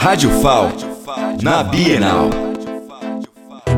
Rádio 0.00 0.30
FAO, 0.40 0.72
na 1.42 1.62
Bienal. 1.62 2.30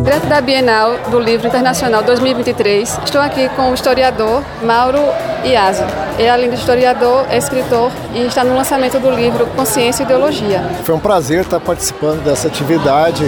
Direto 0.05 0.29
da 0.29 0.41
Bienal 0.41 0.97
do 1.11 1.19
Livro 1.19 1.49
Internacional 1.49 2.01
2023, 2.05 3.01
estou 3.05 3.21
aqui 3.21 3.49
com 3.57 3.73
o 3.73 3.75
historiador 3.75 4.41
Mauro 4.63 5.01
Iazzo. 5.45 5.83
Ele, 6.17 6.29
além 6.29 6.49
de 6.49 6.55
historiador, 6.55 7.27
é 7.29 7.39
escritor 7.39 7.91
e 8.15 8.21
está 8.21 8.45
no 8.45 8.55
lançamento 8.55 9.01
do 9.01 9.11
livro 9.11 9.47
Consciência 9.49 10.05
e 10.05 10.07
Ideologia. 10.07 10.63
Foi 10.85 10.95
um 10.95 11.01
prazer 11.01 11.41
estar 11.41 11.59
participando 11.59 12.23
dessa 12.23 12.47
atividade 12.47 13.25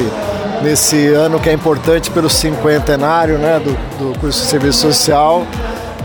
nesse 0.62 1.08
ano 1.08 1.40
que 1.40 1.50
é 1.50 1.52
importante 1.52 2.12
pelo 2.12 2.30
cinquentenário 2.30 3.38
né, 3.38 3.58
do, 3.58 3.72
do 3.98 4.18
curso 4.20 4.40
de 4.40 4.46
serviço 4.46 4.82
social 4.82 5.44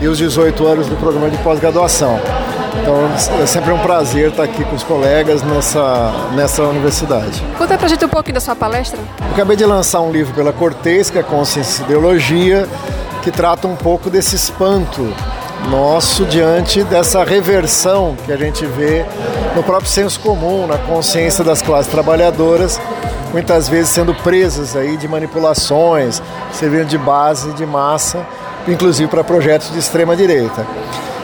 e 0.00 0.08
os 0.08 0.18
18 0.18 0.66
anos 0.66 0.88
do 0.88 0.96
programa 0.96 1.30
de 1.30 1.38
pós-graduação. 1.38 2.18
Então 2.78 3.40
é 3.42 3.46
sempre 3.46 3.72
um 3.72 3.78
prazer 3.78 4.30
estar 4.30 4.44
aqui 4.44 4.64
com 4.64 4.74
os 4.74 4.82
colegas 4.82 5.42
nessa, 5.42 6.12
nessa 6.34 6.62
universidade. 6.62 7.42
Conta 7.58 7.76
pra 7.76 7.88
gente 7.88 8.04
um 8.04 8.08
pouquinho 8.08 8.34
da 8.34 8.40
sua 8.40 8.56
palestra. 8.56 8.98
Eu 9.20 9.32
acabei 9.32 9.56
de 9.56 9.64
lançar 9.64 10.00
um 10.00 10.10
livro 10.10 10.32
pela 10.34 10.52
Cortez, 10.52 11.10
que 11.10 11.18
é 11.18 11.22
Consciência 11.22 11.82
e 11.82 11.84
Ideologia, 11.86 12.68
que 13.22 13.30
trata 13.30 13.66
um 13.66 13.76
pouco 13.76 14.08
desse 14.08 14.36
espanto 14.36 15.12
nosso 15.68 16.24
diante 16.24 16.82
dessa 16.84 17.22
reversão 17.22 18.16
que 18.24 18.32
a 18.32 18.36
gente 18.36 18.64
vê 18.64 19.04
no 19.54 19.62
próprio 19.62 19.90
senso 19.90 20.18
comum, 20.20 20.66
na 20.66 20.78
consciência 20.78 21.44
das 21.44 21.60
classes 21.60 21.90
trabalhadoras, 21.90 22.80
muitas 23.32 23.68
vezes 23.68 23.90
sendo 23.90 24.14
presas 24.14 24.74
aí 24.74 24.96
de 24.96 25.06
manipulações, 25.06 26.22
servindo 26.52 26.86
de 26.86 26.96
base 26.98 27.52
de 27.52 27.66
massa, 27.66 28.26
inclusive 28.66 29.08
para 29.08 29.22
projetos 29.22 29.70
de 29.70 29.78
extrema 29.78 30.16
direita. 30.16 30.66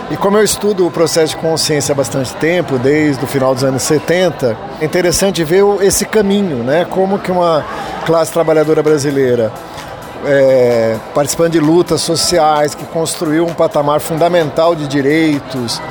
E 0.08 0.16
como 0.16 0.38
eu 0.38 0.44
estudo 0.44 0.86
o 0.86 0.90
processo 0.90 1.34
de 1.34 1.36
consciência 1.36 1.92
há 1.92 1.96
bastante 1.96 2.32
tempo, 2.36 2.78
desde 2.78 3.24
o 3.24 3.26
final 3.26 3.52
dos 3.52 3.64
anos 3.64 3.82
70, 3.82 4.56
é 4.80 4.84
interessante 4.84 5.42
ver 5.42 5.64
esse 5.80 6.04
caminho, 6.04 6.62
né? 6.62 6.86
Como 6.88 7.18
que 7.18 7.32
uma 7.32 7.64
classe 8.04 8.30
trabalhadora 8.30 8.84
brasileira, 8.84 9.50
é, 10.24 10.96
participando 11.12 11.52
de 11.52 11.58
lutas 11.58 12.02
sociais, 12.02 12.72
que 12.72 12.84
construiu 12.84 13.44
um 13.46 13.52
patamar 13.52 13.98
fundamental 13.98 14.76
de 14.76 14.86
direitos, 14.86 15.82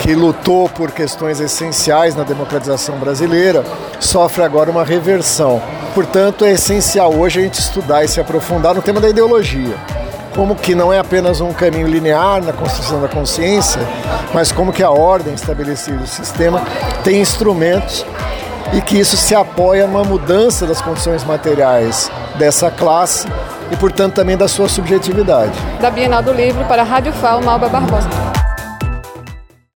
que 0.00 0.16
lutou 0.16 0.68
por 0.68 0.90
questões 0.90 1.38
essenciais 1.38 2.16
na 2.16 2.24
democratização 2.24 2.98
brasileira, 2.98 3.64
sofre 4.00 4.42
agora 4.42 4.68
uma 4.68 4.84
reversão. 4.84 5.62
Portanto, 5.94 6.44
é 6.44 6.54
essencial 6.54 7.14
hoje 7.14 7.38
a 7.38 7.42
gente 7.44 7.60
estudar 7.60 8.04
e 8.04 8.08
se 8.08 8.18
aprofundar 8.18 8.74
no 8.74 8.82
tema 8.82 9.00
da 9.00 9.08
ideologia 9.08 9.76
como 10.34 10.56
que 10.56 10.74
não 10.74 10.92
é 10.92 10.98
apenas 10.98 11.40
um 11.40 11.52
caminho 11.52 11.86
linear 11.86 12.42
na 12.42 12.52
construção 12.52 13.00
da 13.00 13.08
consciência, 13.08 13.80
mas 14.32 14.50
como 14.50 14.72
que 14.72 14.82
a 14.82 14.90
ordem 14.90 15.34
estabelecida 15.34 15.96
do 15.96 16.06
sistema 16.06 16.62
tem 17.02 17.20
instrumentos 17.20 18.04
e 18.72 18.80
que 18.80 18.98
isso 18.98 19.16
se 19.16 19.34
apoia 19.34 19.86
numa 19.86 20.02
mudança 20.02 20.66
das 20.66 20.80
condições 20.80 21.22
materiais 21.24 22.10
dessa 22.36 22.70
classe 22.70 23.28
e, 23.70 23.76
portanto, 23.76 24.14
também 24.14 24.36
da 24.36 24.48
sua 24.48 24.68
subjetividade. 24.68 25.52
Da 25.80 25.90
Bienal 25.90 26.22
do 26.22 26.32
Livro 26.32 26.64
para 26.64 26.82
a 26.82 26.84
Rádio 26.84 27.12
FAO, 27.12 27.42
Malba 27.42 27.68
Barbosa. 27.68 28.08